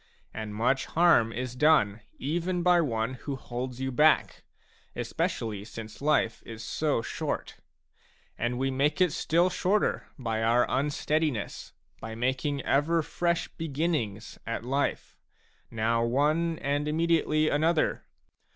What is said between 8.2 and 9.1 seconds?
and we make